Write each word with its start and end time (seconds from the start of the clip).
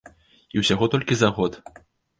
І 0.55 0.63
ўсяго 0.63 0.89
толькі 0.97 1.13
за 1.21 1.29
год. 1.39 1.63